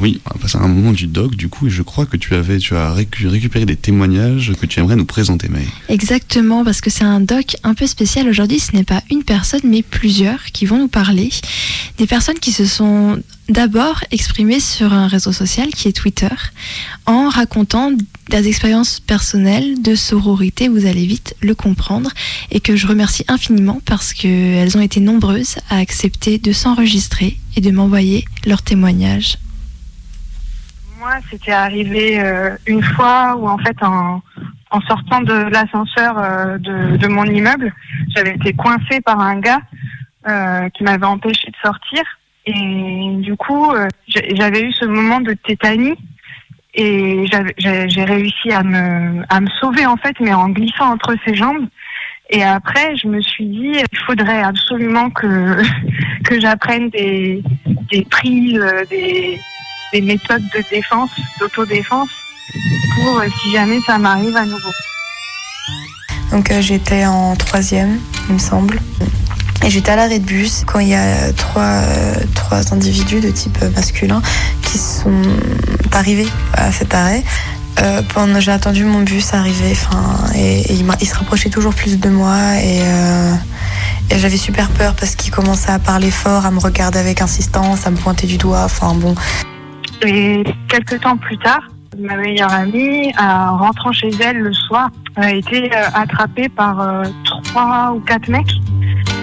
[0.00, 2.16] oui, on va passer à un moment du doc du coup et je crois que
[2.16, 5.66] tu avais tu as récupéré des témoignages que tu aimerais nous présenter May.
[5.88, 9.60] Exactement parce que c'est un doc un peu spécial aujourd'hui, ce n'est pas une personne
[9.64, 11.30] mais plusieurs qui vont nous parler.
[11.98, 16.28] Des personnes qui se sont d'abord exprimées sur un réseau social qui est Twitter
[17.06, 17.92] en racontant
[18.30, 22.10] des expériences personnelles de sororité, vous allez vite le comprendre,
[22.50, 27.60] et que je remercie infiniment parce qu'elles ont été nombreuses à accepter de s'enregistrer et
[27.60, 29.38] de m'envoyer leurs témoignages.
[30.98, 34.20] Moi, c'était arrivé euh, une fois où, en fait, en,
[34.88, 37.72] sortant de l'ascenseur euh, de, mon immeuble,
[38.16, 39.60] j'avais été coincée par un gars
[40.26, 42.02] euh, qui m'avait empêché de sortir.
[42.46, 43.72] Et du coup,
[44.08, 45.94] j'avais eu ce moment de tétanie
[46.74, 47.26] et
[47.58, 51.68] j'ai réussi à me, à me sauver en fait, mais en glissant entre ses jambes.
[52.30, 55.62] Et après, je me suis dit, il faudrait absolument que,
[56.24, 57.42] que j'apprenne des,
[57.92, 59.38] des prises, des,
[59.92, 61.10] des méthodes de défense,
[61.40, 62.10] d'autodéfense,
[62.96, 64.70] pour euh, si jamais ça m'arrive à nouveau.
[66.30, 68.80] Donc euh, j'étais en troisième, il me semble.
[69.64, 73.30] Et j'étais à l'arrêt de bus quand il y a trois, euh, trois individus de
[73.30, 74.22] type masculin
[74.62, 75.22] qui sont
[75.92, 77.24] arrivés à cet arrêt.
[78.38, 82.36] j'ai attendu mon bus arriver, enfin, et, il, il, se rapprochait toujours plus de moi
[82.62, 82.82] et,
[84.10, 87.86] et j'avais super peur parce qu'il commençait à parler fort, à me regarder avec insistance,
[87.86, 88.62] à me pointer du doigt.
[88.64, 89.14] Enfin bon,
[90.02, 91.68] et quelques temps plus tard,
[91.98, 97.04] ma meilleure amie, en rentrant chez elle le soir, a été euh, attrapée par euh,
[97.24, 98.52] trois ou quatre mecs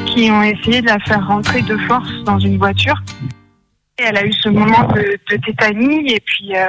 [0.06, 3.02] qui ont essayé de la faire rentrer de force dans une voiture.
[3.98, 6.68] Et elle a eu ce moment de, tétanie et puis euh,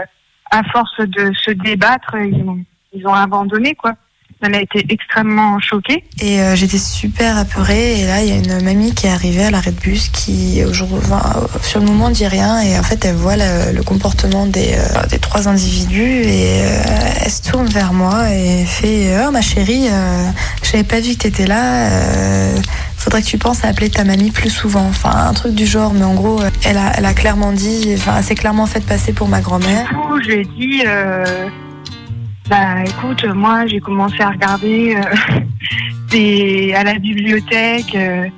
[0.51, 2.59] à force de se débattre, ils ont,
[2.93, 3.95] ils ont abandonné quoi.
[4.43, 6.05] Elle a été extrêmement choquée.
[6.21, 8.01] Et euh, j'étais super apeurée.
[8.01, 10.63] Et là, il y a une mamie qui est arrivée à l'arrêt de bus qui,
[10.63, 10.99] aujourd'hui,
[11.63, 12.61] sur le moment, dit rien.
[12.61, 16.23] Et en fait, elle voit le, comportement des, euh, des, trois individus.
[16.23, 16.83] Et euh,
[17.25, 19.89] elle se tourne vers moi et fait Oh, ma chérie,
[20.63, 21.89] je n'avais pas vu que tu étais là.
[22.99, 24.87] faudrait que tu penses à appeler ta mamie plus souvent.
[24.87, 25.95] Enfin, un truc du genre.
[25.95, 29.15] Mais en gros, elle a, elle a clairement dit, enfin, elle s'est clairement fait passer
[29.15, 29.89] pour ma grand-mère.
[29.89, 30.83] Du coup, je lui ai dit
[32.49, 38.29] bah écoute, moi j'ai commencé à regarder euh, à la bibliothèque, euh,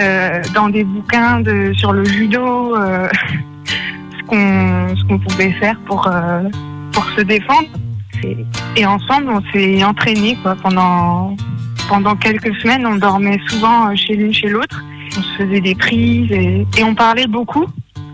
[0.00, 2.76] euh, dans des bouquins de, sur le judo,
[4.30, 6.08] ce qu'on pouvait faire pour
[6.92, 7.68] pour se défendre.
[8.76, 11.34] Et, ensemble, on s'est entraînés quoi pendant
[11.88, 12.86] pendant quelques semaines.
[12.86, 14.84] On dormait souvent chez l'une chez l'autre.
[15.18, 17.66] On se faisait des prises et on parlait beaucoup.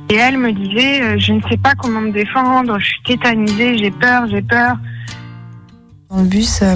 [0.08, 3.90] Et elle me disait, je ne sais pas comment me défendre, je suis tétanisée, j'ai
[3.90, 4.76] peur, j'ai peur.
[6.16, 6.74] Dans bus, euh,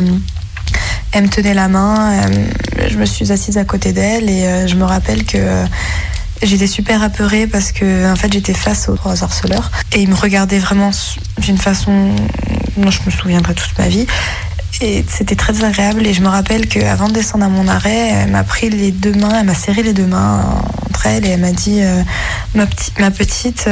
[1.12, 4.66] elle me tenait la main, euh, je me suis assise à côté d'elle et euh,
[4.66, 5.64] je me rappelle que
[6.42, 10.14] j'étais super apeurée parce que en fait j'étais face aux trois harceleurs et ils me
[10.14, 10.90] regardaient vraiment
[11.38, 12.14] d'une façon
[12.76, 14.06] dont je me souviendrai toute ma vie.
[14.82, 18.32] Et c'était très agréable et je me rappelle qu'avant de descendre à mon arrêt, elle
[18.32, 20.44] m'a pris les deux mains, elle m'a serré les deux mains
[20.86, 21.80] entre elles et elle m'a dit
[22.54, 22.66] ma,
[23.10, 23.70] petite,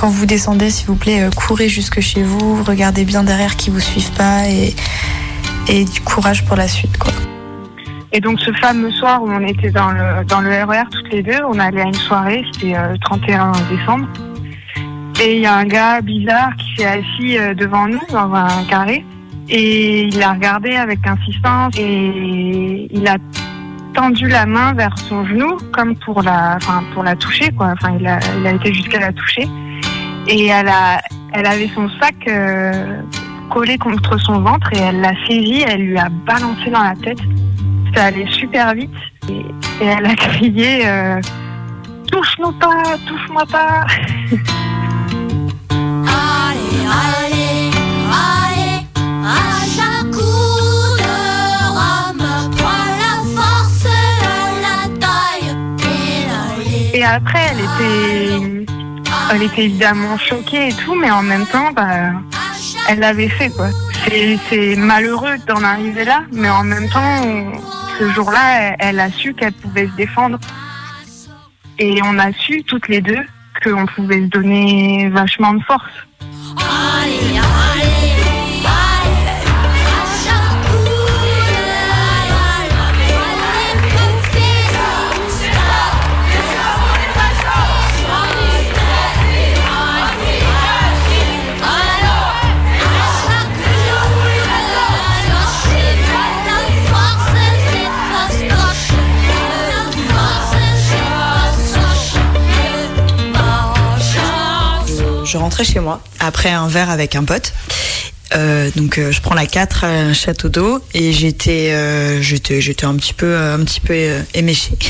[0.00, 3.68] quand vous descendez, s'il vous plaît, euh, courez jusque chez vous, regardez bien derrière qui
[3.68, 4.74] vous suivent pas et,
[5.68, 6.98] et du courage pour la suite.
[8.12, 11.12] Et donc ce fameux soir où on était dans le, dans le RER e toutes
[11.12, 14.08] les deux, on allait à une soirée, c'était le euh, 31 décembre.
[15.22, 19.04] Et il y a un gars bizarre qui s'est assis devant nous dans un carré.
[19.50, 23.18] Et il a regardé avec insistance et il a
[23.94, 27.72] tendu la main vers son genou comme pour la, enfin, pour la toucher quoi.
[27.72, 28.18] Enfin, il a,
[28.52, 29.48] été jusqu'à la toucher
[30.26, 31.00] et elle a,
[31.32, 33.02] elle avait son sac euh,
[33.50, 37.20] collé contre son ventre et elle l'a saisi, elle lui a balancé dans la tête.
[37.94, 38.90] Ça allait super vite
[39.28, 39.44] et,
[39.82, 41.20] elle a crié euh,
[42.10, 43.86] touche-nous pas, touche-moi pas.
[45.70, 47.70] allez, allez,
[48.10, 48.86] allez,
[57.00, 58.66] Et après, elle était,
[59.32, 62.12] elle était évidemment choquée et tout, mais en même temps, bah,
[62.90, 63.68] elle l'avait fait, quoi.
[64.50, 67.24] C'est malheureux d'en arriver là, mais en même temps,
[67.98, 70.38] ce jour-là, elle, a su qu'elle pouvait se défendre.
[71.78, 73.24] Et on a su toutes les deux
[73.64, 76.06] qu'on pouvait se donner vachement de force.
[105.30, 107.52] Je rentrais chez moi après un verre avec un pote.
[108.34, 112.84] Euh, donc euh, je prends la 4 à Château d'eau et j'étais euh, j'étais j'étais
[112.84, 113.94] un petit peu un petit peu
[114.34, 114.72] éméchée.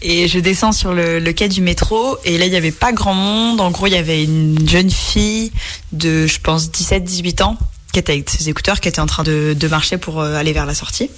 [0.00, 3.14] Et je descends sur le, quai du métro et là il y avait pas grand
[3.14, 3.60] monde.
[3.60, 5.50] En gros il y avait une jeune fille
[5.90, 7.58] de je pense 17-18 ans
[7.92, 10.66] qui était avec ses écouteurs qui était en train de, de marcher pour aller vers
[10.66, 11.10] la sortie.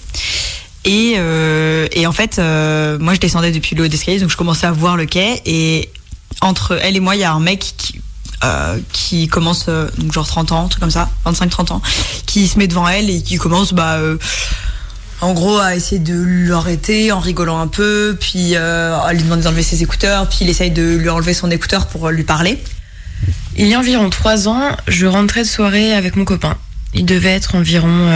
[0.87, 1.17] Et,
[1.93, 4.97] et en fait moi je descendais depuis le haut d'escalier donc je commençais à voir
[4.97, 5.91] le quai et
[6.41, 8.01] entre elle et moi il y a un mec qui
[8.43, 11.83] euh, qui commence, euh, genre 30 ans, truc comme ça, 25-30 ans,
[12.25, 14.17] qui se met devant elle et qui commence, bah, euh,
[15.21, 19.63] en gros, à essayer de l'arrêter en rigolant un peu, puis à lui demander d'enlever
[19.63, 22.59] ses écouteurs, puis il essaye de lui enlever son écouteur pour lui parler.
[23.57, 26.57] Il y a environ 3 ans, je rentrais de soirée avec mon copain.
[26.95, 28.09] Il devait être environ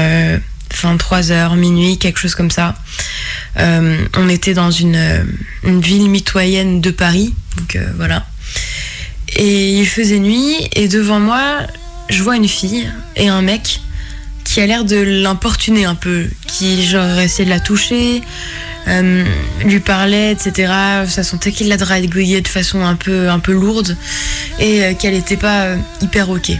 [0.72, 2.76] 23h, minuit, quelque chose comme ça.
[3.58, 5.26] on était dans une,
[5.64, 8.24] une ville mitoyenne de Paris, donc voilà.
[9.84, 11.58] Il faisait nuit et devant moi,
[12.08, 13.82] je vois une fille et un mec
[14.42, 18.22] qui a l'air de l'importuner un peu, qui genre essayait de la toucher,
[18.88, 19.24] euh,
[19.62, 20.72] lui parlait, etc.
[21.06, 23.94] Ça sentait qu'il la draguait de façon un peu, un peu lourde
[24.58, 26.52] et euh, qu'elle n'était pas euh, hyper ok.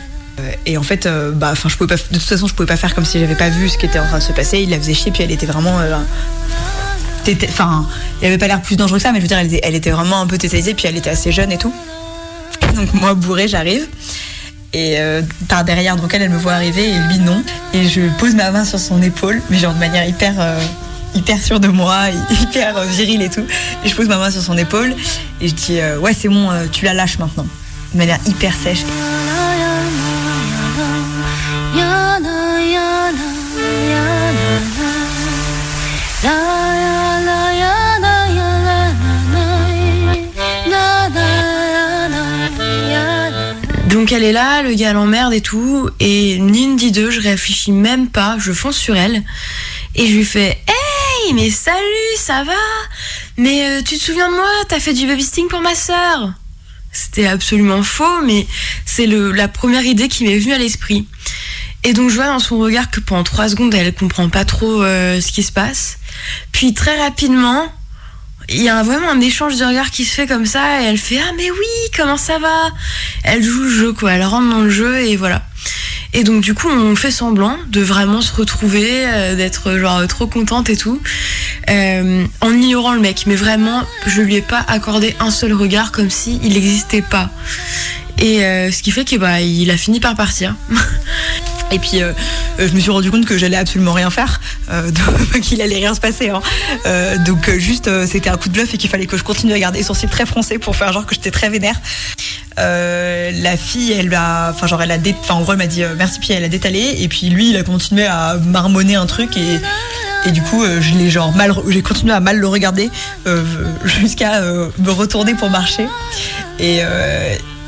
[0.67, 2.94] Et en fait, bah, enfin, je pouvais pas, de toute façon, je pouvais pas faire
[2.94, 4.59] comme si j'avais pas vu ce qui était en train de se passer.
[4.61, 5.79] Il la faisait chier, puis elle était vraiment
[7.49, 7.87] enfin,
[8.21, 9.75] il avait pas l'air plus dangereux que ça, mais je veux dire, elle était, elle
[9.75, 11.73] était vraiment un peu tétanisée, puis elle était assez jeune et tout.
[12.75, 13.87] Donc moi bourré, j'arrive.
[14.73, 17.43] Et euh, par derrière, donc elle, me voit arriver et lui non.
[17.73, 20.61] Et je pose ma main sur son épaule, mais genre de manière hyper, euh,
[21.15, 22.06] hyper sûre de moi,
[22.43, 23.44] hyper euh, virile et tout.
[23.85, 24.94] Et je pose ma main sur son épaule
[25.41, 27.47] et je dis ouais c'est bon, tu la lâches maintenant.
[27.93, 28.85] De manière hyper sèche.
[44.05, 47.23] Donc elle est là, le gars l'emmerde et tout, et ni une dit deux, je
[47.23, 49.23] réfléchis même pas, je fonce sur elle,
[49.95, 51.79] et je lui fais Hey, mais salut,
[52.19, 52.53] ça va?
[53.39, 54.47] Mais euh, tu te souviens de moi?
[54.69, 56.35] T'as fait du babysitting pour ma sœur?
[56.93, 58.47] C'était absolument faux, mais
[58.85, 61.07] c'est la première idée qui m'est venue à l'esprit.
[61.83, 64.83] Et donc je vois dans son regard que pendant trois secondes, elle comprend pas trop
[64.83, 65.97] euh, ce qui se passe.
[66.53, 67.73] Puis très rapidement,
[68.49, 70.99] il y a vraiment un échange de regards qui se fait comme ça et elle
[70.99, 72.70] fait ah mais oui comment ça va?
[73.23, 74.12] Elle joue le jeu quoi.
[74.12, 75.43] Elle rentre dans le jeu et voilà.
[76.12, 80.26] Et donc du coup on fait semblant de vraiment se retrouver euh, d'être genre trop
[80.26, 81.00] contente et tout
[81.70, 83.25] euh, en ignorant le mec.
[83.26, 87.31] Mais vraiment je lui ai pas accordé un seul regard comme si il n'existait pas.
[88.19, 90.55] Et euh, ce qui fait que bah il a fini par partir
[91.70, 92.12] Et puis, euh,
[92.61, 94.40] euh, je me suis rendu compte que j'allais absolument rien faire,
[94.70, 94.90] euh,
[95.43, 96.31] qu'il allait rien se passer.
[96.31, 96.40] Hein.
[97.25, 99.78] Donc, juste, c'était un coup de bluff et qu'il fallait que je continue à garder
[99.78, 101.76] les sourcils très froncés pour faire genre que j'étais très vénère.
[102.56, 106.32] la fille, elle a, enfin genre elle a, enfin en elle m'a dit merci puis
[106.32, 109.61] elle a détalé et puis lui il a continué à marmonner un truc et
[110.26, 112.90] et du coup je l'ai genre mal, j'ai continué à mal le regarder
[113.84, 115.87] jusqu'à me retourner pour marcher
[116.58, 116.81] et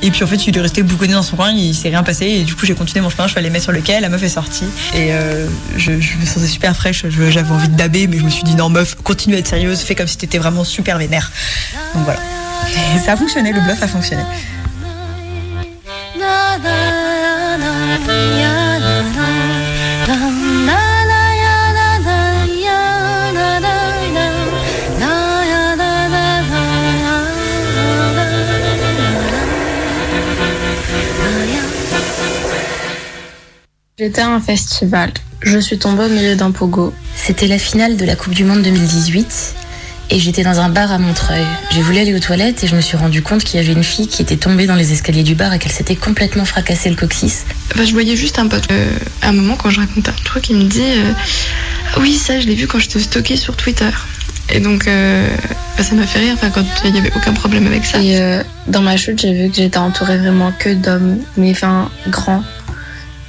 [0.03, 2.27] et puis en fait, il est resté bouconné dans son coin, il s'est rien passé.
[2.27, 4.09] Et du coup, j'ai continué mon chemin, je suis allée mettre sur le quai, la
[4.09, 4.67] meuf est sortie.
[4.95, 5.47] Et euh,
[5.77, 8.69] je, me sentais super fraîche, j'avais envie de daber, mais je me suis dit non,
[8.69, 11.31] meuf, continue à être sérieuse, fais comme si t'étais vraiment super vénère.
[11.95, 12.21] Donc voilà.
[12.95, 14.23] Et ça a fonctionné, le bluff a fonctionné.
[34.07, 35.11] J'étais à un festival.
[35.43, 36.95] Je suis tombée au milieu d'un pogo.
[37.17, 39.55] C'était la finale de la Coupe du Monde 2018
[40.11, 41.45] et j'étais dans un bar à Montreuil.
[41.73, 43.83] J'ai voulu aller aux toilettes et je me suis rendu compte qu'il y avait une
[43.83, 46.95] fille qui était tombée dans les escaliers du bar et qu'elle s'était complètement fracassé le
[46.95, 47.47] coccyx.
[47.75, 48.71] Bah, je voyais juste un pote.
[48.71, 51.13] Euh, à un moment, quand je racontais un truc, il me dit euh,
[51.99, 53.91] Oui, ça, je l'ai vu quand je te stocké sur Twitter.
[54.55, 55.29] Et donc, euh,
[55.77, 57.99] bah, ça m'a fait rire quand il n'y avait aucun problème avec ça.
[58.01, 62.45] Et dans ma chute, j'ai vu que j'étais entourée vraiment que d'hommes, mais enfin, grands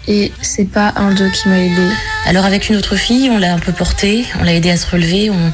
[0.07, 1.87] et c'est pas un d'eux qui m'a aidé.
[2.25, 4.89] Alors avec une autre fille, on l'a un peu portée, on l'a aidé à se
[4.89, 5.51] relever, on,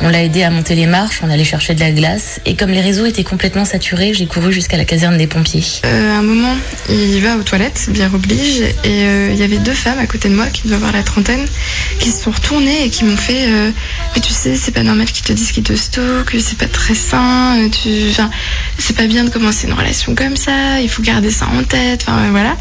[0.00, 2.40] on l'a aidé à monter les marches, on allait chercher de la glace.
[2.44, 5.64] Et comme les réseaux étaient complètement saturés, j'ai couru jusqu'à la caserne des pompiers.
[5.84, 6.54] Euh, à un moment,
[6.88, 10.28] il va aux toilettes, bien oblige, et euh, il y avait deux femmes à côté
[10.28, 11.44] de moi qui devaient avoir la trentaine,
[11.98, 13.70] qui se sont retournées et qui m'ont fait euh,
[14.14, 16.94] Mais tu sais, c'est pas normal qu'ils te disent qu'ils te stockent, c'est pas très
[16.94, 18.10] sain, euh, tu...
[18.10, 18.30] enfin,
[18.78, 22.04] c'est pas bien de commencer une relation comme ça, il faut garder ça en tête,
[22.06, 22.56] enfin voilà.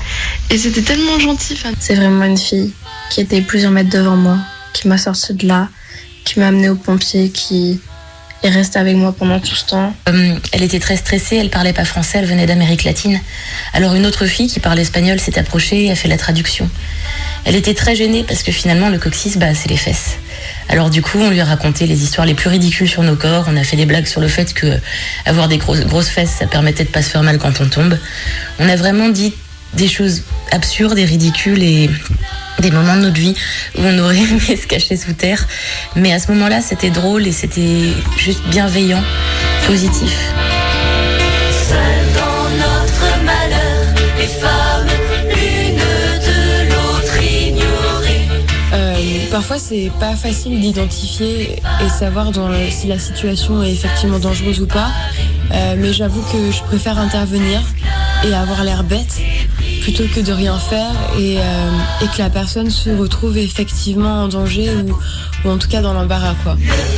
[0.50, 1.58] Et c'était tellement gentil.
[1.80, 2.72] C'est vraiment une fille
[3.10, 4.38] qui était plusieurs mètres devant moi,
[4.74, 5.70] qui m'a sorti de là
[6.26, 7.80] qui m'a amené aux pompiers, qui
[8.46, 9.96] et reste avec moi pendant tout ce temps.
[10.08, 13.20] Euh, elle était très stressée, elle parlait pas français, elle venait d'Amérique latine.
[13.74, 16.70] Alors une autre fille qui parlait espagnol s'est approchée et a fait la traduction.
[17.46, 20.18] Elle était très gênée parce que finalement le coccyx, bah, c'est les fesses.
[20.70, 23.46] Alors du coup, on lui a raconté les histoires les plus ridicules sur nos corps.
[23.48, 24.80] On a fait des blagues sur le fait que
[25.26, 27.98] avoir des grosses, grosses fesses, ça permettait de pas se faire mal quand on tombe.
[28.60, 29.34] On a vraiment dit
[29.74, 31.90] des choses absurdes et ridicules et
[32.60, 33.36] des moments de notre vie
[33.78, 35.46] où on aurait aimé se cacher sous terre.
[35.96, 39.04] Mais à ce moment-là, c'était drôle et c'était juste bienveillant,
[39.68, 40.14] positif.
[41.68, 41.78] Seules
[42.14, 43.86] dans notre malheur,
[44.20, 44.88] les femmes,
[45.30, 48.28] l'une de l'autre ignorées.
[48.74, 48.96] Euh,
[49.32, 54.62] parfois, c'est pas facile d'identifier et savoir dans le- si la situation est effectivement dangereuse
[54.62, 54.90] ou pas.
[55.54, 57.62] Euh, mais j'avoue que je préfère intervenir
[58.28, 59.18] et avoir l'air bête
[59.86, 64.28] plutôt que de rien faire et, euh, et que la personne se retrouve effectivement en
[64.28, 64.98] danger ou,
[65.48, 66.58] ou en tout cas dans l'embarras quoi.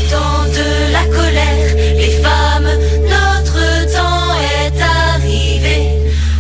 [0.09, 2.69] Temps de la colère, les femmes,
[3.03, 5.89] notre temps est arrivé.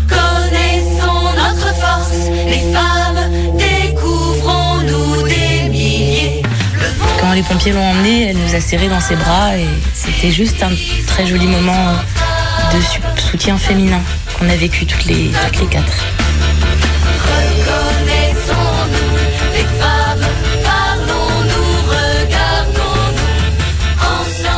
[0.07, 6.43] Connaissons notre force, les femmes, découvrons-nous des milliers.
[7.19, 10.63] Quand les pompiers l'ont emmenée, elle nous a serrés dans ses bras et c'était juste
[10.63, 10.71] un
[11.07, 11.91] très joli moment
[12.73, 13.99] de soutien féminin
[14.39, 16.05] qu'on a vécu toutes les, toutes les quatre.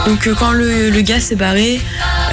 [0.09, 1.79] Donc euh, quand le, gars s'est barré,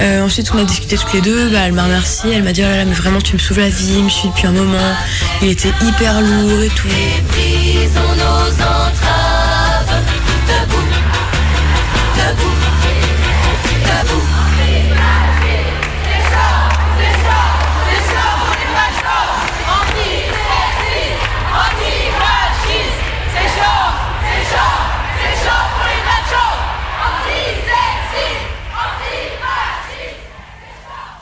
[0.01, 2.63] euh, ensuite on a discuté toutes les deux, bah, elle m'a remercié, elle m'a dit
[2.65, 4.51] oh là là mais vraiment tu me sauves la vie, il me suis depuis un
[4.51, 4.95] moment,
[5.43, 6.87] il était hyper lourd et tout.